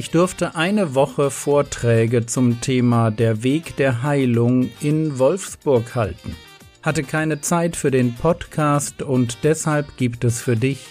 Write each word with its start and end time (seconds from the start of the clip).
Ich 0.00 0.10
durfte 0.10 0.54
eine 0.54 0.94
Woche 0.94 1.30
Vorträge 1.30 2.24
zum 2.24 2.62
Thema 2.62 3.10
Der 3.10 3.42
Weg 3.42 3.76
der 3.76 4.02
Heilung 4.02 4.70
in 4.80 5.18
Wolfsburg 5.18 5.94
halten. 5.94 6.34
Hatte 6.82 7.02
keine 7.02 7.42
Zeit 7.42 7.76
für 7.76 7.90
den 7.90 8.14
Podcast 8.14 9.02
und 9.02 9.44
deshalb 9.44 9.98
gibt 9.98 10.24
es 10.24 10.40
für 10.40 10.56
dich 10.56 10.86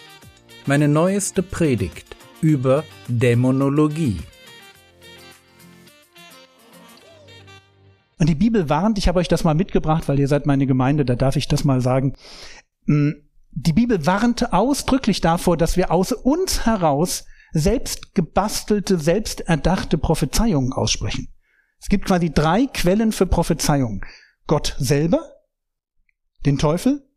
meine 0.68 0.88
neueste 0.88 1.42
Predigt 1.42 2.16
über 2.42 2.84
Dämonologie. 3.08 4.20
Und 8.20 8.30
die 8.30 8.36
Bibel 8.36 8.70
warnt, 8.70 9.00
ich 9.00 9.08
habe 9.08 9.18
euch 9.18 9.28
das 9.28 9.44
mal 9.44 9.56
mitgebracht, 9.56 10.08
weil 10.08 10.20
ihr 10.20 10.28
seid 10.28 10.46
meine 10.46 10.68
Gemeinde, 10.68 11.04
da 11.04 11.16
darf 11.16 11.36
ich 11.36 11.48
das 11.48 11.64
mal 11.64 11.82
sagen. 11.82 12.14
Mm, 12.86 13.14
die 13.54 13.74
Bibel 13.74 14.06
warnt 14.06 14.54
ausdrücklich 14.54 15.20
davor, 15.20 15.58
dass 15.58 15.78
wir 15.78 15.90
aus 15.90 16.12
uns 16.12 16.68
heraus 16.68 17.26
selbst 17.52 18.16
gebastelte, 18.16 19.00
selbst 19.00 19.42
erdachte 19.42 19.98
Prophezeiungen 19.98 20.74
aussprechen. 20.74 21.34
Es 21.82 21.90
gibt 21.90 22.06
quasi 22.06 22.32
drei 22.32 22.68
Quellen 22.68 23.12
für 23.12 23.26
Prophezeiungen. 23.26 24.02
Gott 24.48 24.76
selber, 24.80 25.22
den 26.46 26.58
Teufel 26.58 27.08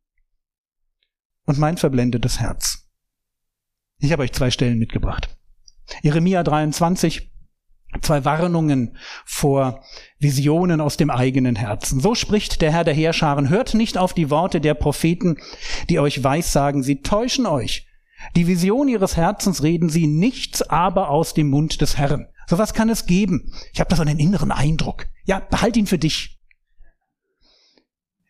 und 1.45 1.59
mein 1.59 1.77
verblendetes 1.77 2.41
Herz. 2.41 2.89
Ich 3.99 4.13
habe 4.13 4.23
euch 4.23 4.33
zwei 4.33 4.51
Stellen 4.51 4.79
mitgebracht. 4.79 5.37
Jeremia 6.03 6.43
23, 6.43 7.33
zwei 8.01 8.25
Warnungen 8.25 8.97
vor 9.25 9.85
Visionen 10.19 10.81
aus 10.81 10.97
dem 10.97 11.11
eigenen 11.11 11.57
Herzen. 11.57 12.01
So 12.01 12.15
spricht 12.15 12.63
der 12.63 12.73
Herr 12.73 12.85
der 12.85 12.95
Heerscharen, 12.95 13.49
hört 13.49 13.75
nicht 13.75 13.99
auf 13.99 14.15
die 14.15 14.31
Worte 14.31 14.61
der 14.61 14.75
Propheten, 14.75 15.37
die 15.89 15.99
euch 15.99 16.23
weissagen, 16.25 16.83
sie 16.83 17.03
täuschen 17.03 17.47
euch. 17.47 17.87
Die 18.37 18.47
Vision 18.47 18.89
ihres 18.89 19.17
Herzens 19.17 19.63
reden 19.63 19.89
sie 19.89 20.07
nichts 20.07 20.63
aber 20.63 21.11
aus 21.11 21.35
dem 21.35 21.51
Mund 21.51 21.81
des 21.81 21.99
Herrn. 21.99 22.29
So 22.47 22.59
was 22.59 22.75
kann 22.75 22.89
es 22.89 23.07
geben. 23.07 23.53
Ich 23.73 23.81
habe 23.81 23.91
da 23.91 23.97
so 23.97 24.03
einen 24.03 24.19
inneren 24.19 24.53
Eindruck. 24.53 25.07
Ja, 25.25 25.41
behalt 25.41 25.77
ihn 25.77 25.87
für 25.87 25.99
dich. 25.99 26.39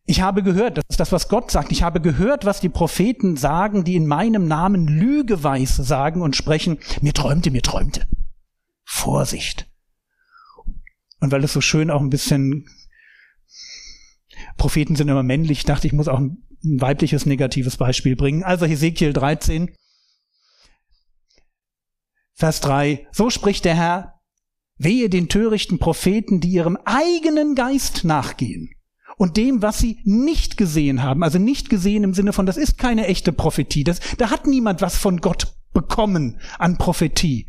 Ich 0.04 0.20
habe 0.20 0.42
gehört, 0.42 0.78
das 0.78 0.84
ist 0.90 1.00
das, 1.00 1.12
was 1.12 1.28
Gott 1.28 1.50
sagt. 1.50 1.70
Ich 1.72 1.82
habe 1.82 2.00
gehört, 2.00 2.44
was 2.44 2.60
die 2.60 2.68
Propheten 2.68 3.36
sagen, 3.36 3.84
die 3.84 3.94
in 3.94 4.06
meinem 4.06 4.48
Namen 4.48 4.86
lügeweis 4.86 5.76
sagen 5.76 6.22
und 6.22 6.36
sprechen. 6.36 6.78
Mir 7.00 7.14
träumte, 7.14 7.50
mir 7.50 7.62
träumte. 7.62 8.06
Vorsicht. 8.84 9.70
Und 11.20 11.30
weil 11.30 11.44
es 11.44 11.52
so 11.52 11.60
schön 11.60 11.90
auch 11.90 12.00
ein 12.00 12.10
bisschen 12.10 12.66
Propheten 14.56 14.96
sind 14.96 15.08
immer 15.08 15.22
männlich, 15.22 15.64
dachte 15.64 15.86
ich, 15.86 15.92
muss 15.92 16.08
auch 16.08 16.18
ein 16.18 16.38
weibliches 16.62 17.26
negatives 17.26 17.76
Beispiel 17.76 18.16
bringen. 18.16 18.42
Also 18.42 18.66
Hesekiel 18.66 19.12
13, 19.12 19.70
Vers 22.34 22.60
3. 22.60 23.06
So 23.12 23.30
spricht 23.30 23.64
der 23.64 23.76
Herr, 23.76 24.20
wehe 24.78 25.08
den 25.08 25.28
törichten 25.28 25.78
Propheten, 25.78 26.40
die 26.40 26.50
ihrem 26.50 26.76
eigenen 26.84 27.54
Geist 27.54 28.04
nachgehen 28.04 28.70
und 29.16 29.36
dem, 29.36 29.62
was 29.62 29.78
sie 29.78 29.98
nicht 30.04 30.56
gesehen 30.56 31.02
haben. 31.02 31.22
Also 31.22 31.38
nicht 31.38 31.70
gesehen 31.70 32.04
im 32.04 32.14
Sinne 32.14 32.32
von, 32.32 32.46
das 32.46 32.56
ist 32.56 32.78
keine 32.78 33.06
echte 33.06 33.32
Prophetie. 33.32 33.84
Das, 33.84 34.00
da 34.18 34.30
hat 34.30 34.46
niemand 34.46 34.80
was 34.80 34.96
von 34.96 35.20
Gott 35.20 35.54
bekommen 35.72 36.40
an 36.58 36.78
Prophetie. 36.78 37.46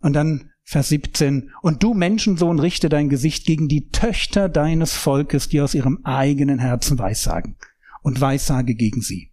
Und 0.00 0.14
dann 0.14 0.50
Vers 0.64 0.88
17. 0.88 1.52
Und 1.62 1.82
du 1.82 1.94
Menschensohn 1.94 2.58
richte 2.58 2.88
dein 2.88 3.08
Gesicht 3.08 3.46
gegen 3.46 3.68
die 3.68 3.88
Töchter 3.90 4.48
deines 4.48 4.94
Volkes, 4.94 5.48
die 5.48 5.60
aus 5.60 5.74
ihrem 5.74 6.00
eigenen 6.04 6.58
Herzen 6.58 6.98
weissagen. 6.98 7.56
Und 8.02 8.20
weissage 8.20 8.74
gegen 8.74 9.00
sie. 9.00 9.32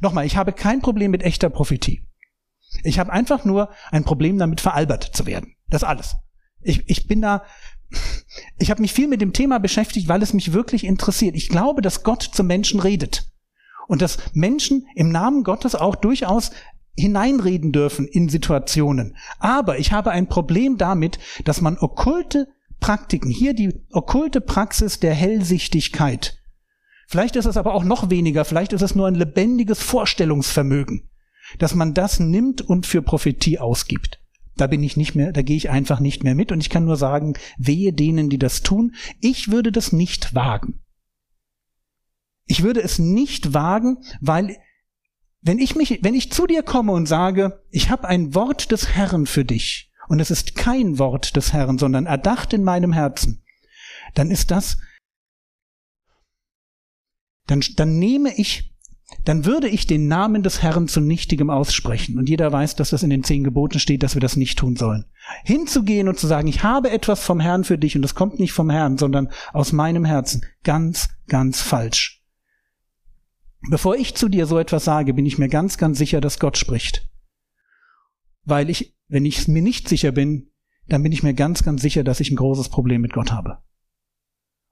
Nochmal, 0.00 0.26
ich 0.26 0.36
habe 0.36 0.52
kein 0.52 0.80
Problem 0.80 1.10
mit 1.10 1.22
echter 1.22 1.50
Prophetie. 1.50 2.05
Ich 2.82 2.98
habe 2.98 3.12
einfach 3.12 3.44
nur 3.44 3.70
ein 3.90 4.04
Problem 4.04 4.38
damit, 4.38 4.60
veralbert 4.60 5.04
zu 5.04 5.26
werden. 5.26 5.54
Das 5.68 5.84
alles. 5.84 6.16
Ich, 6.62 6.88
ich 6.88 7.06
bin 7.06 7.20
da, 7.22 7.42
ich 8.58 8.70
habe 8.70 8.82
mich 8.82 8.92
viel 8.92 9.08
mit 9.08 9.20
dem 9.20 9.32
Thema 9.32 9.58
beschäftigt, 9.58 10.08
weil 10.08 10.22
es 10.22 10.32
mich 10.32 10.52
wirklich 10.52 10.84
interessiert. 10.84 11.36
Ich 11.36 11.48
glaube, 11.48 11.82
dass 11.82 12.02
Gott 12.02 12.22
zum 12.22 12.46
Menschen 12.46 12.80
redet. 12.80 13.30
Und 13.88 14.02
dass 14.02 14.18
Menschen 14.34 14.86
im 14.96 15.10
Namen 15.10 15.44
Gottes 15.44 15.76
auch 15.76 15.94
durchaus 15.94 16.50
hineinreden 16.96 17.72
dürfen 17.72 18.08
in 18.08 18.28
Situationen. 18.28 19.16
Aber 19.38 19.78
ich 19.78 19.92
habe 19.92 20.10
ein 20.10 20.28
Problem 20.28 20.78
damit, 20.78 21.18
dass 21.44 21.60
man 21.60 21.78
okkulte 21.78 22.48
Praktiken, 22.80 23.30
hier 23.30 23.54
die 23.54 23.86
okkulte 23.92 24.40
Praxis 24.40 25.00
der 25.00 25.14
Hellsichtigkeit, 25.14 26.38
vielleicht 27.06 27.36
ist 27.36 27.46
es 27.46 27.56
aber 27.56 27.74
auch 27.74 27.84
noch 27.84 28.10
weniger, 28.10 28.44
vielleicht 28.44 28.72
ist 28.72 28.82
es 28.82 28.94
nur 28.94 29.06
ein 29.06 29.14
lebendiges 29.14 29.80
Vorstellungsvermögen, 29.82 31.08
dass 31.58 31.74
man 31.74 31.94
das 31.94 32.20
nimmt 32.20 32.62
und 32.62 32.86
für 32.86 33.02
Prophetie 33.02 33.58
ausgibt. 33.58 34.20
Da 34.56 34.66
bin 34.66 34.82
ich 34.82 34.96
nicht 34.96 35.14
mehr, 35.14 35.32
da 35.32 35.42
gehe 35.42 35.56
ich 35.56 35.70
einfach 35.70 36.00
nicht 36.00 36.24
mehr 36.24 36.34
mit 36.34 36.50
und 36.50 36.60
ich 36.60 36.70
kann 36.70 36.84
nur 36.84 36.96
sagen, 36.96 37.34
wehe 37.58 37.92
denen, 37.92 38.30
die 38.30 38.38
das 38.38 38.62
tun. 38.62 38.94
Ich 39.20 39.50
würde 39.50 39.70
das 39.70 39.92
nicht 39.92 40.34
wagen. 40.34 40.80
Ich 42.46 42.62
würde 42.62 42.80
es 42.82 42.98
nicht 42.98 43.52
wagen, 43.54 43.98
weil 44.20 44.56
wenn 45.42 45.58
ich 45.58 45.76
mich, 45.76 46.00
wenn 46.02 46.14
ich 46.14 46.32
zu 46.32 46.46
dir 46.46 46.62
komme 46.62 46.92
und 46.92 47.06
sage, 47.06 47.62
ich 47.70 47.90
habe 47.90 48.08
ein 48.08 48.34
Wort 48.34 48.72
des 48.72 48.94
Herrn 48.94 49.26
für 49.26 49.44
dich, 49.44 49.92
und 50.08 50.20
es 50.20 50.30
ist 50.30 50.54
kein 50.54 50.98
Wort 50.98 51.36
des 51.36 51.52
Herrn, 51.52 51.78
sondern 51.78 52.06
erdacht 52.06 52.52
in 52.52 52.62
meinem 52.62 52.92
Herzen, 52.92 53.44
dann 54.14 54.30
ist 54.30 54.50
das, 54.50 54.78
dann, 57.46 57.62
dann 57.76 57.98
nehme 57.98 58.34
ich, 58.36 58.75
dann 59.24 59.44
würde 59.44 59.68
ich 59.68 59.86
den 59.86 60.08
Namen 60.08 60.42
des 60.42 60.62
Herrn 60.62 60.88
zu 60.88 61.00
nichtigem 61.00 61.50
aussprechen. 61.50 62.18
Und 62.18 62.28
jeder 62.28 62.50
weiß, 62.50 62.76
dass 62.76 62.90
das 62.90 63.02
in 63.02 63.10
den 63.10 63.22
zehn 63.22 63.44
Geboten 63.44 63.78
steht, 63.78 64.02
dass 64.02 64.14
wir 64.14 64.20
das 64.20 64.36
nicht 64.36 64.58
tun 64.58 64.76
sollen. 64.76 65.04
Hinzugehen 65.44 66.08
und 66.08 66.18
zu 66.18 66.26
sagen, 66.26 66.48
ich 66.48 66.62
habe 66.62 66.90
etwas 66.90 67.22
vom 67.22 67.40
Herrn 67.40 67.64
für 67.64 67.78
dich 67.78 67.94
und 67.96 68.02
das 68.02 68.14
kommt 68.14 68.40
nicht 68.40 68.52
vom 68.52 68.70
Herrn, 68.70 68.98
sondern 68.98 69.28
aus 69.52 69.72
meinem 69.72 70.04
Herzen. 70.04 70.44
Ganz, 70.64 71.08
ganz 71.28 71.60
falsch. 71.60 72.24
Bevor 73.70 73.96
ich 73.96 74.14
zu 74.14 74.28
dir 74.28 74.46
so 74.46 74.58
etwas 74.58 74.84
sage, 74.84 75.14
bin 75.14 75.26
ich 75.26 75.38
mir 75.38 75.48
ganz, 75.48 75.78
ganz 75.78 75.98
sicher, 75.98 76.20
dass 76.20 76.38
Gott 76.38 76.56
spricht. 76.56 77.08
Weil 78.44 78.70
ich, 78.70 78.96
wenn 79.08 79.24
ich 79.24 79.48
mir 79.48 79.62
nicht 79.62 79.88
sicher 79.88 80.12
bin, 80.12 80.50
dann 80.88 81.02
bin 81.02 81.12
ich 81.12 81.22
mir 81.22 81.34
ganz, 81.34 81.64
ganz 81.64 81.82
sicher, 81.82 82.04
dass 82.04 82.20
ich 82.20 82.30
ein 82.30 82.36
großes 82.36 82.68
Problem 82.68 83.00
mit 83.00 83.12
Gott 83.12 83.32
habe. 83.32 83.58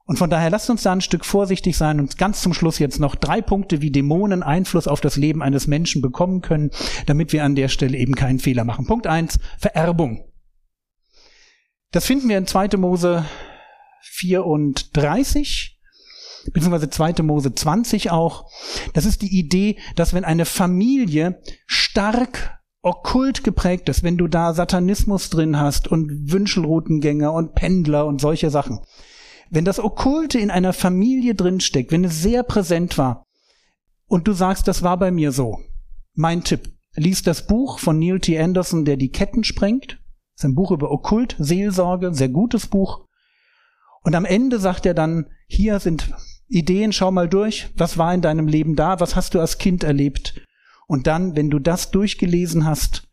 Und 0.07 0.19
von 0.19 0.29
daher 0.29 0.51
lasst 0.51 0.69
uns 0.69 0.83
da 0.83 0.93
ein 0.93 1.01
Stück 1.01 1.25
vorsichtig 1.25 1.77
sein 1.77 1.99
und 1.99 2.19
ganz 2.19 2.43
zum 2.43 2.53
Schluss 2.53 2.79
jetzt 2.79 3.01
noch 3.01 3.15
drei 3.15 3.41
Punkte, 3.41 3.81
wie 3.81 3.91
Dämonen 3.91 4.43
Einfluss 4.43 4.87
auf 4.87 5.01
das 5.01 5.17
Leben 5.17 5.43
eines 5.43 5.67
Menschen 5.67 6.03
bekommen 6.03 6.43
können, 6.43 6.71
damit 7.07 7.33
wir 7.33 7.43
an 7.43 7.55
der 7.55 7.69
Stelle 7.69 7.97
eben 7.97 8.15
keinen 8.15 8.39
Fehler 8.39 8.65
machen. 8.65 8.87
Punkt 8.87 9.07
eins: 9.07 9.39
Vererbung. 9.59 10.31
Das 11.91 12.05
finden 12.05 12.29
wir 12.29 12.37
in 12.37 12.47
2. 12.47 12.77
Mose 12.77 13.25
34 14.03 15.75
beziehungsweise 16.53 16.91
2. 16.91 17.23
Mose 17.23 17.55
20 17.55 18.11
auch. 18.11 18.51
Das 18.93 19.07
ist 19.07 19.23
die 19.23 19.39
Idee, 19.39 19.79
dass 19.97 20.13
wenn 20.13 20.25
eine 20.25 20.45
Familie 20.45 21.41
stark 21.67 22.61
okkult 22.83 23.45
geprägt 23.45 23.89
ist, 23.89 24.03
wenn 24.03 24.19
du 24.19 24.29
da 24.29 24.53
Satanismus 24.53 25.31
drin 25.31 25.59
hast 25.59 25.89
und 25.89 26.31
Wünschelroutengänger 26.31 27.33
und 27.33 27.55
Pendler 27.55 28.07
und 28.07 28.21
solche 28.21 28.51
Sachen. 28.51 28.81
Wenn 29.55 29.65
das 29.65 29.79
Okkulte 29.79 30.41
in 30.41 30.51
einer 30.51 30.73
Familie 30.73 31.37
drinsteckt, 31.37 31.93
wenn 31.93 32.03
es 32.03 32.21
sehr 32.21 32.43
präsent 32.43 32.99
war 32.99 33.25
und 34.09 34.27
du 34.27 34.33
sagst, 34.33 34.67
das 34.67 34.83
war 34.83 34.99
bei 34.99 35.13
mir 35.13 35.31
so. 35.31 35.61
Mein 36.15 36.43
Tipp. 36.43 36.73
Lies 36.97 37.23
das 37.23 37.47
Buch 37.47 37.79
von 37.79 38.01
Neil 38.01 38.19
T. 38.19 38.37
Anderson, 38.37 38.85
der 38.85 38.97
die 38.97 39.13
Ketten 39.13 39.45
sprengt. 39.45 40.01
Das 40.35 40.41
ist 40.41 40.45
ein 40.47 40.57
Buch 40.57 40.73
über 40.73 40.91
Okkult, 40.91 41.37
Seelsorge, 41.39 42.13
sehr 42.15 42.31
gutes 42.31 42.67
Buch. 42.67 43.07
Und 44.03 44.17
am 44.17 44.25
Ende 44.25 44.59
sagt 44.59 44.87
er 44.87 44.95
dann, 44.95 45.27
hier 45.47 45.79
sind 45.79 46.11
Ideen, 46.49 46.93
schau 46.93 47.13
mal 47.13 47.29
durch, 47.29 47.69
was 47.77 47.97
war 47.97 48.13
in 48.13 48.23
deinem 48.23 48.49
Leben 48.49 48.75
da, 48.75 48.99
was 48.99 49.15
hast 49.15 49.35
du 49.35 49.41
als 49.41 49.59
Kind 49.59 49.85
erlebt. 49.85 50.43
Und 50.89 51.07
dann, 51.07 51.37
wenn 51.37 51.49
du 51.49 51.61
das 51.61 51.93
durchgelesen 51.93 52.65
hast, 52.65 53.07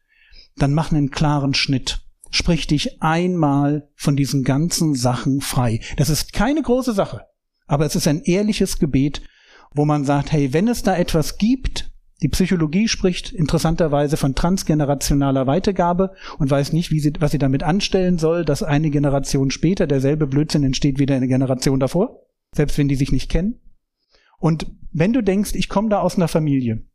dann 0.55 0.73
mach 0.73 0.91
einen 0.91 1.11
klaren 1.11 1.53
Schnitt. 1.53 2.01
Sprich 2.31 2.65
dich 2.67 3.01
einmal 3.01 3.89
von 3.95 4.15
diesen 4.15 4.43
ganzen 4.43 4.95
Sachen 4.95 5.41
frei. 5.41 5.81
Das 5.97 6.09
ist 6.09 6.33
keine 6.33 6.61
große 6.61 6.93
Sache, 6.93 7.25
aber 7.67 7.85
es 7.85 7.95
ist 7.95 8.07
ein 8.07 8.21
ehrliches 8.23 8.79
Gebet, 8.79 9.21
wo 9.73 9.85
man 9.85 10.03
sagt, 10.03 10.31
hey, 10.31 10.53
wenn 10.53 10.67
es 10.67 10.83
da 10.83 10.95
etwas 10.95 11.37
gibt, 11.37 11.91
die 12.23 12.29
Psychologie 12.29 12.87
spricht 12.87 13.31
interessanterweise 13.31 14.15
von 14.15 14.35
transgenerationaler 14.35 15.47
Weitergabe 15.47 16.13
und 16.37 16.51
weiß 16.51 16.71
nicht, 16.71 16.91
wie 16.91 16.99
sie, 16.99 17.13
was 17.19 17.31
sie 17.31 17.39
damit 17.39 17.63
anstellen 17.63 18.17
soll, 18.17 18.45
dass 18.45 18.63
eine 18.63 18.89
Generation 18.89 19.49
später 19.51 19.87
derselbe 19.87 20.27
Blödsinn 20.27 20.63
entsteht 20.63 20.99
wie 20.99 21.11
eine 21.11 21.27
Generation 21.27 21.79
davor 21.79 22.21
selbst 22.53 22.77
wenn 22.77 22.87
die 22.87 22.95
sich 22.95 23.11
nicht 23.11 23.29
kennen. 23.29 23.59
Und 24.37 24.67
wenn 24.91 25.13
du 25.13 25.21
denkst, 25.21 25.51
ich 25.53 25.69
komme 25.69 25.89
da 25.89 25.99
aus 25.99 26.15
einer 26.15 26.27
Familie, 26.27 26.85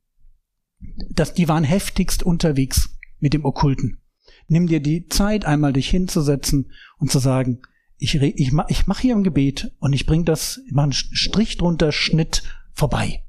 dass 1.10 1.34
die 1.34 1.48
waren 1.48 1.64
heftigst 1.64 2.22
unterwegs 2.22 2.98
mit 3.18 3.32
dem 3.32 3.44
Okkulten, 3.44 3.98
nimm 4.48 4.66
dir 4.66 4.80
die 4.80 5.06
Zeit, 5.06 5.44
einmal 5.44 5.72
dich 5.72 5.88
hinzusetzen 5.88 6.72
und 6.98 7.10
zu 7.10 7.18
sagen, 7.18 7.62
ich, 7.98 8.14
ich, 8.14 8.52
ich 8.68 8.86
mache 8.86 9.02
hier 9.02 9.16
ein 9.16 9.24
Gebet 9.24 9.72
und 9.78 9.92
ich 9.92 10.06
bringe 10.06 10.24
das, 10.24 10.60
ich 10.66 10.72
mache 10.72 10.84
einen 10.84 10.92
Strich 10.92 11.56
drunter, 11.56 11.92
Schnitt 11.92 12.42
vorbei. 12.72 13.22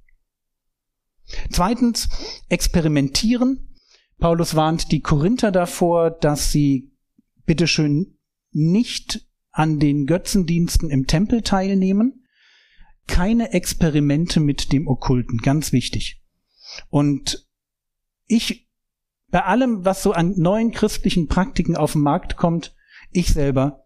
Zweitens, 1.50 2.10
experimentieren 2.50 3.68
Paulus 4.20 4.56
warnt 4.56 4.92
die 4.92 5.02
Korinther 5.02 5.52
davor, 5.52 6.10
dass 6.10 6.52
sie 6.52 6.92
bitteschön 7.46 8.18
nicht 8.52 9.28
an 9.52 9.80
den 9.80 10.06
Götzendiensten 10.06 10.90
im 10.90 11.08
Tempel 11.08 11.42
teilnehmen. 11.44 12.26
Keine 13.06 13.54
Experimente 13.54 14.40
mit 14.40 14.72
dem 14.72 14.88
Okkulten, 14.88 15.38
ganz 15.38 15.72
wichtig. 15.72 16.24
Und 16.90 17.48
ich, 18.26 18.67
bei 19.30 19.44
allem, 19.44 19.84
was 19.86 20.04
so 20.04 20.14
an 20.14 20.34
neuen 20.38 20.72
christlichen 20.72 21.28
Praktiken 21.28 21.76
auf 21.76 21.94
den 21.94 22.02
Markt 22.02 22.38
kommt, 22.38 22.76
ich 23.12 23.28
selber 23.28 23.86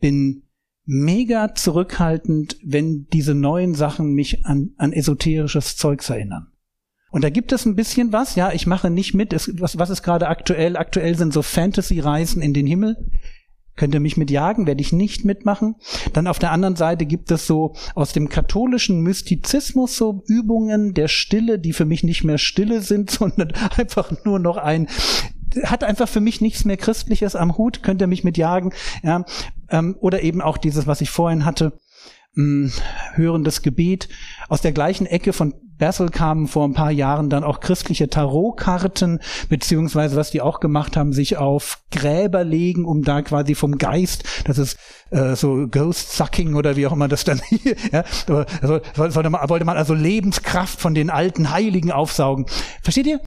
bin 0.00 0.44
mega 0.84 1.54
zurückhaltend, 1.54 2.56
wenn 2.64 3.06
diese 3.12 3.34
neuen 3.34 3.74
Sachen 3.74 4.12
mich 4.14 4.44
an, 4.44 4.72
an 4.76 4.92
esoterisches 4.92 5.76
Zeugs 5.76 6.10
erinnern. 6.10 6.48
Und 7.10 7.22
da 7.22 7.30
gibt 7.30 7.52
es 7.52 7.66
ein 7.66 7.76
bisschen 7.76 8.12
was, 8.12 8.36
ja, 8.36 8.52
ich 8.52 8.66
mache 8.66 8.90
nicht 8.90 9.14
mit, 9.14 9.32
es, 9.32 9.60
was, 9.60 9.78
was 9.78 9.90
ist 9.90 10.02
gerade 10.02 10.28
aktuell? 10.28 10.76
Aktuell 10.76 11.14
sind 11.14 11.32
so 11.32 11.42
Fantasy-Reisen 11.42 12.40
in 12.40 12.54
den 12.54 12.66
Himmel. 12.66 12.96
Könnt 13.76 13.94
ihr 13.94 14.00
mich 14.00 14.16
mitjagen, 14.16 14.66
werde 14.66 14.82
ich 14.82 14.92
nicht 14.92 15.24
mitmachen. 15.24 15.76
Dann 16.12 16.26
auf 16.26 16.38
der 16.38 16.52
anderen 16.52 16.76
Seite 16.76 17.06
gibt 17.06 17.30
es 17.30 17.46
so 17.46 17.74
aus 17.94 18.12
dem 18.12 18.28
katholischen 18.28 19.00
Mystizismus 19.00 19.96
so 19.96 20.22
Übungen 20.26 20.92
der 20.92 21.08
Stille, 21.08 21.58
die 21.58 21.72
für 21.72 21.86
mich 21.86 22.02
nicht 22.02 22.22
mehr 22.22 22.38
Stille 22.38 22.82
sind, 22.82 23.10
sondern 23.10 23.52
einfach 23.76 24.12
nur 24.24 24.38
noch 24.38 24.56
ein 24.56 24.88
hat 25.64 25.84
einfach 25.84 26.08
für 26.08 26.20
mich 26.20 26.40
nichts 26.40 26.64
mehr 26.64 26.78
Christliches 26.78 27.36
am 27.36 27.58
Hut, 27.58 27.82
könnt 27.82 28.00
ihr 28.00 28.06
mich 28.06 28.24
mitjagen. 28.24 28.72
Ja, 29.02 29.26
ähm, 29.68 29.96
oder 30.00 30.22
eben 30.22 30.40
auch 30.40 30.56
dieses, 30.56 30.86
was 30.86 31.02
ich 31.02 31.10
vorhin 31.10 31.44
hatte, 31.44 31.78
mh, 32.34 32.70
hm, 32.70 32.72
hörendes 33.14 33.62
Gebet. 33.62 34.08
Aus 34.48 34.60
der 34.60 34.72
gleichen 34.72 35.06
Ecke 35.06 35.32
von 35.32 35.54
Bessel 35.82 36.10
kamen 36.10 36.46
vor 36.46 36.64
ein 36.68 36.74
paar 36.74 36.92
Jahren 36.92 37.28
dann 37.28 37.42
auch 37.42 37.58
christliche 37.58 38.08
Tarotkarten, 38.08 39.18
beziehungsweise 39.48 40.14
was 40.14 40.30
die 40.30 40.40
auch 40.40 40.60
gemacht 40.60 40.96
haben, 40.96 41.12
sich 41.12 41.38
auf 41.38 41.82
Gräber 41.90 42.44
legen, 42.44 42.84
um 42.84 43.02
da 43.02 43.20
quasi 43.22 43.56
vom 43.56 43.78
Geist, 43.78 44.22
das 44.44 44.58
ist 44.58 44.78
äh, 45.10 45.34
so 45.34 45.66
Ghost 45.68 46.12
Sucking 46.12 46.54
oder 46.54 46.76
wie 46.76 46.86
auch 46.86 46.92
immer 46.92 47.08
das 47.08 47.24
dann 47.24 47.40
hier, 47.48 47.74
ja, 47.90 48.04
also, 48.60 48.80
sollte 48.94 49.30
man, 49.30 49.48
wollte 49.48 49.64
man 49.64 49.76
also 49.76 49.92
Lebenskraft 49.92 50.80
von 50.80 50.94
den 50.94 51.10
alten 51.10 51.50
Heiligen 51.50 51.90
aufsaugen. 51.90 52.46
Versteht 52.82 53.08
ihr? 53.08 53.20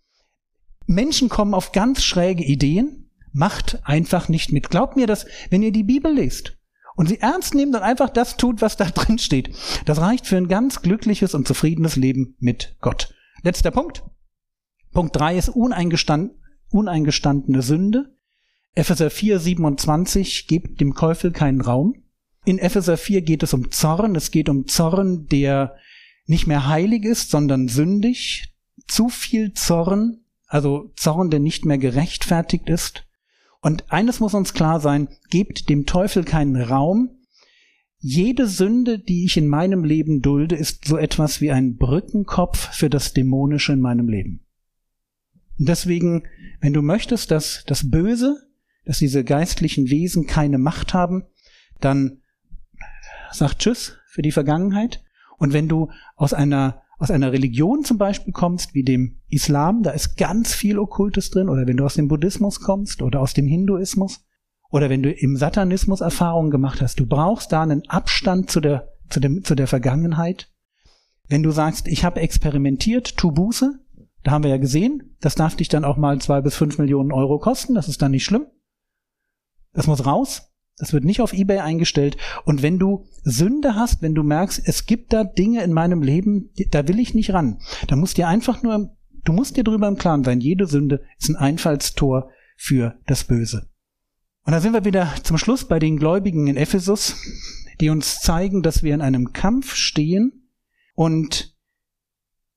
Menschen 0.88 1.28
kommen 1.28 1.54
auf 1.54 1.74
ganz 1.74 2.06
schräge 2.06 2.46
Ideen, 2.46 3.10
macht 3.34 3.80
einfach 3.84 4.30
nicht 4.30 4.54
mit. 4.54 4.70
Glaubt 4.70 4.96
mir 4.96 5.08
das, 5.08 5.26
wenn 5.50 5.62
ihr 5.62 5.74
die 5.74 5.84
Bibel 5.84 6.14
lest 6.14 6.56
und 6.96 7.08
sie 7.08 7.20
ernst 7.20 7.54
nehmt 7.54 7.76
und 7.76 7.82
einfach 7.82 8.10
das 8.10 8.38
tut, 8.38 8.62
was 8.62 8.78
da 8.78 8.86
drin 8.94 9.18
steht. 9.18 9.56
Das 9.86 10.00
reicht 10.00 10.28
für 10.28 10.38
ein 10.38 10.48
ganz 10.48 10.82
glückliches 10.82 11.34
und 11.34 11.48
zufriedenes 11.48 11.96
Leben 11.96 12.36
mit 12.40 12.76
Gott. 12.82 13.14
Letzter 13.44 13.72
Punkt. 13.72 14.04
Punkt 14.94 15.16
drei 15.16 15.38
ist 15.38 15.50
uneingestand, 15.50 16.32
uneingestandene 16.70 17.62
Sünde. 17.62 18.16
Epheser 18.76 19.10
4, 19.10 19.40
27 19.40 20.48
gibt 20.48 20.82
dem 20.82 20.96
Teufel 20.96 21.32
keinen 21.32 21.62
Raum. 21.62 21.96
In 22.46 22.60
Epheser 22.60 22.98
4 22.98 23.22
geht 23.22 23.44
es 23.44 23.54
um 23.54 23.72
Zorn. 23.72 24.16
Es 24.16 24.32
geht 24.32 24.50
um 24.50 24.68
Zorn, 24.68 25.28
der 25.28 25.76
nicht 26.26 26.48
mehr 26.48 26.68
heilig 26.68 27.04
ist, 27.04 27.32
sondern 27.32 27.68
sündig. 27.68 28.54
Zu 28.88 29.10
viel 29.10 29.54
Zorn, 29.54 30.26
also 30.48 30.92
Zorn, 30.96 31.30
der 31.30 31.40
nicht 31.40 31.66
mehr 31.66 31.78
gerechtfertigt 31.78 32.70
ist. 32.70 33.05
Und 33.66 33.92
eines 33.92 34.20
muss 34.20 34.36
uns 34.36 34.54
klar 34.54 34.80
sein, 34.80 35.08
gebt 35.32 35.70
dem 35.70 35.88
Teufel 35.88 36.24
keinen 36.24 36.56
Raum. 36.56 37.18
Jede 37.98 38.46
Sünde, 38.48 39.00
die 39.00 39.26
ich 39.26 39.38
in 39.38 39.48
meinem 39.48 39.84
Leben 39.84 40.22
dulde, 40.22 40.56
ist 40.56 40.86
so 40.86 40.98
etwas 40.98 41.42
wie 41.42 41.50
ein 41.50 41.76
Brückenkopf 41.76 42.76
für 42.76 42.92
das 42.92 43.14
Dämonische 43.14 43.74
in 43.74 43.82
meinem 43.82 44.08
Leben. 44.08 44.46
Und 45.58 45.68
deswegen, 45.68 46.28
wenn 46.62 46.74
du 46.74 46.84
möchtest, 46.84 47.32
dass 47.32 47.64
das 47.66 47.90
Böse, 47.90 48.38
dass 48.86 49.00
diese 49.00 49.24
geistlichen 49.24 49.90
Wesen 49.90 50.28
keine 50.28 50.60
Macht 50.60 50.94
haben, 50.94 51.24
dann 51.82 52.22
sag 53.32 53.58
Tschüss 53.58 53.98
für 54.06 54.22
die 54.22 54.32
Vergangenheit. 54.32 55.04
Und 55.40 55.54
wenn 55.54 55.68
du 55.68 55.90
aus 56.16 56.36
einer 56.36 56.84
aus 56.98 57.12
einer 57.12 57.32
Religion 57.32 57.84
zum 57.84 57.98
Beispiel 57.98 58.34
kommst, 58.34 58.74
wie 58.74 58.84
dem 58.84 59.22
Islam, 59.28 59.84
da 59.84 59.92
ist 59.92 60.18
ganz 60.18 60.54
viel 60.54 60.80
Okkultes 60.80 61.30
drin, 61.30 61.50
oder 61.50 61.68
wenn 61.68 61.78
du 61.78 61.86
aus 61.86 61.96
dem 61.96 62.08
Buddhismus 62.08 62.62
kommst 62.62 63.02
oder 63.02 63.22
aus 63.22 63.34
dem 63.34 63.48
Hinduismus, 63.48 64.26
oder 64.72 64.90
wenn 64.90 65.04
du 65.04 65.12
im 65.12 65.38
Satanismus 65.38 66.02
Erfahrungen 66.02 66.52
gemacht 66.52 66.82
hast, 66.82 67.00
du 67.00 67.06
brauchst 67.06 67.52
da 67.52 67.64
einen 67.64 67.88
Abstand 67.88 68.50
zu 68.50 68.60
der, 68.60 68.92
zu 69.10 69.20
dem, 69.20 69.44
zu 69.44 69.56
der 69.56 69.68
Vergangenheit. 69.68 70.52
Wenn 71.28 71.44
du 71.44 71.52
sagst, 71.52 71.88
ich 71.88 72.04
habe 72.04 72.22
experimentiert, 72.22 73.18
tu 73.18 73.32
Buße, 73.32 73.80
da 74.24 74.32
haben 74.32 74.44
wir 74.44 74.50
ja 74.50 74.58
gesehen, 74.58 75.16
das 75.22 75.36
darf 75.36 75.56
dich 75.56 75.70
dann 75.70 75.86
auch 75.86 75.98
mal 75.98 76.20
zwei 76.20 76.42
bis 76.42 76.56
fünf 76.56 76.78
Millionen 76.78 77.12
Euro 77.12 77.40
kosten, 77.40 77.76
das 77.76 77.88
ist 77.88 78.02
dann 78.02 78.12
nicht 78.12 78.26
schlimm. 78.26 78.48
Das 79.74 79.88
muss 79.88 80.06
raus. 80.06 80.55
Das 80.78 80.92
wird 80.92 81.06
nicht 81.06 81.22
auf 81.22 81.34
eBay 81.34 81.60
eingestellt. 81.60 82.18
Und 82.44 82.62
wenn 82.62 82.80
du 82.80 83.06
Sünde 83.24 83.76
hast, 83.76 84.02
wenn 84.02 84.14
du 84.14 84.24
merkst, 84.24 84.62
es 84.66 84.86
gibt 84.86 85.14
da 85.14 85.24
Dinge 85.24 85.64
in 85.64 85.72
meinem 85.72 86.02
Leben, 86.02 86.50
da 86.72 86.88
will 86.88 87.00
ich 87.00 87.14
nicht 87.14 87.34
ran, 87.34 87.60
dann 87.88 88.00
musst 88.00 88.18
dir 88.18 88.28
einfach 88.28 88.62
nur, 88.62 88.96
du 89.24 89.34
musst 89.34 89.56
dir 89.56 89.64
drüber 89.64 89.88
im 89.88 89.98
Klaren 89.98 90.24
sein, 90.24 90.42
jede 90.42 90.68
Sünde 90.68 91.04
ist 91.18 91.30
ein 91.30 91.38
Einfallstor 91.38 92.30
für 92.58 93.00
das 93.06 93.24
Böse. 93.24 93.70
Und 94.44 94.52
da 94.52 94.62
sind 94.62 94.74
wir 94.74 94.86
wieder 94.86 95.12
zum 95.24 95.38
Schluss 95.38 95.68
bei 95.68 95.80
den 95.80 95.98
Gläubigen 95.98 96.48
in 96.48 96.58
Ephesus, 96.58 97.16
die 97.80 97.90
uns 97.90 98.20
zeigen, 98.20 98.62
dass 98.62 98.84
wir 98.84 98.94
in 98.94 99.02
einem 99.02 99.34
Kampf 99.34 99.76
stehen. 99.76 100.50
Und 100.94 101.56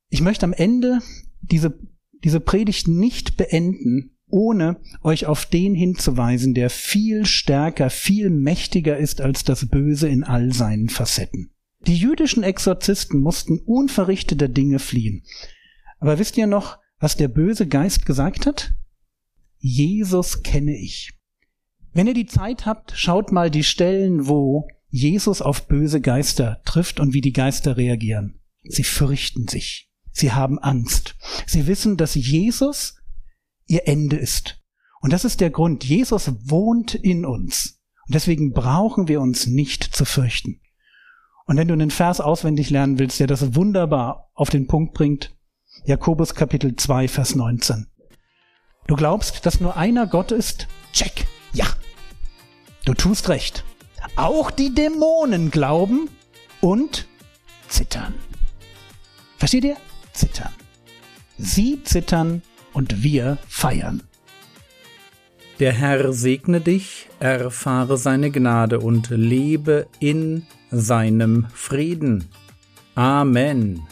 ich 0.09 0.21
möchte 0.21 0.45
am 0.45 0.53
Ende 0.53 1.01
diese, 1.41 1.79
diese 2.25 2.41
Predigt 2.41 2.89
nicht 2.89 3.37
beenden, 3.37 4.18
ohne 4.29 4.81
euch 5.03 5.27
auf 5.27 5.47
den 5.47 5.75
hinzuweisen, 5.75 6.55
der 6.55 6.71
viel 6.71 7.25
stärker, 7.27 7.91
viel 7.91 8.31
mächtiger 8.31 8.97
ist 8.97 9.21
als 9.21 9.45
das 9.45 9.67
Böse 9.67 10.09
in 10.09 10.25
all 10.25 10.53
seinen 10.53 10.89
Facetten. 10.89 11.51
Die 11.87 11.97
jüdischen 11.97 12.43
Exorzisten 12.43 13.21
mussten 13.21 13.59
unverrichteter 13.59 14.49
Dinge 14.49 14.79
fliehen. 14.79 15.25
Aber 16.01 16.19
wisst 16.19 16.37
ihr 16.37 16.47
noch, 16.47 16.79
was 16.99 17.17
der 17.17 17.29
böse 17.29 17.67
Geist 17.67 18.07
gesagt 18.07 18.47
hat? 18.47 18.75
Jesus 19.59 20.43
kenne 20.43 20.77
ich. 20.77 21.13
Wenn 21.93 22.07
ihr 22.07 22.15
die 22.15 22.27
Zeit 22.27 22.67
habt, 22.67 22.93
schaut 22.97 23.33
mal 23.33 23.51
die 23.51 23.65
Stellen, 23.65 24.29
wo 24.29 24.69
Jesus 24.91 25.43
auf 25.43 25.67
böse 25.67 26.01
Geister 26.01 26.61
trifft 26.65 27.01
und 27.01 27.13
wie 27.13 27.21
die 27.21 27.33
Geister 27.33 27.77
reagieren. 27.77 28.41
Sie 28.63 28.85
fürchten 28.85 29.49
sich. 29.49 29.91
Sie 30.13 30.33
haben 30.33 30.59
Angst. 30.59 31.17
Sie 31.47 31.67
wissen, 31.67 31.97
dass 31.97 32.15
Jesus 32.15 32.98
ihr 33.69 33.87
Ende 33.87 34.17
ist. 34.17 34.61
Und 35.01 35.13
das 35.13 35.25
ist 35.25 35.41
der 35.41 35.51
Grund. 35.51 35.85
Jesus 35.85 36.33
wohnt 36.43 36.95
in 36.95 37.25
uns. 37.25 37.81
Und 38.07 38.15
deswegen 38.15 38.53
brauchen 38.53 39.07
wir 39.07 39.21
uns 39.21 39.47
nicht 39.47 39.85
zu 39.85 40.05
fürchten. 40.05 40.61
Und 41.47 41.57
wenn 41.57 41.69
du 41.69 41.75
einen 41.75 41.91
Vers 41.91 42.21
auswendig 42.21 42.71
lernen 42.71 42.99
willst, 42.99 43.21
der 43.21 43.27
das 43.27 43.55
wunderbar 43.55 44.31
auf 44.35 44.51
den 44.51 44.67
Punkt 44.67 44.95
bringt, 44.95 45.37
Jakobus 45.85 46.35
Kapitel 46.35 46.75
2, 46.75 47.09
Vers 47.09 47.35
19. 47.35 47.87
Du 48.87 48.97
glaubst, 48.97 49.47
dass 49.47 49.61
nur 49.61 49.77
einer 49.77 50.07
Gott 50.07 50.33
ist? 50.33 50.67
Check. 50.93 51.27
Ja. 51.53 51.67
Du 52.85 52.95
tust 52.95 53.29
recht. 53.29 53.65
Auch 54.17 54.51
die 54.51 54.75
Dämonen 54.75 55.51
glauben 55.51 56.09
und 56.61 57.07
zittern. 57.69 58.15
Versteht 59.37 59.65
ihr? 59.65 59.77
Zittern. 60.13 60.53
Sie 61.37 61.83
zittern 61.85 62.43
und 62.73 63.03
wir 63.03 63.39
feiern. 63.49 64.03
Der 65.59 65.73
Herr 65.73 66.13
segne 66.13 66.61
dich, 66.61 67.09
erfahre 67.19 67.97
seine 67.97 68.31
Gnade 68.31 68.79
und 68.79 69.11
lebe 69.11 69.87
in 69.99 70.47
seinem 70.71 71.47
Frieden. 71.53 72.27
Amen. 72.95 73.83